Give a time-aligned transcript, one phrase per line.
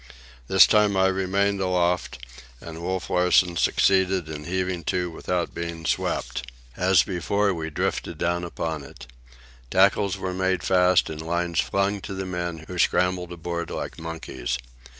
[0.47, 2.17] This time I remained aloft,
[2.59, 6.49] and Wolf Larsen succeeded in heaving to without being swept.
[6.75, 9.05] As before, we drifted down upon it.
[9.69, 14.57] Tackles were made fast and lines flung to the men, who scrambled aboard like monkeys.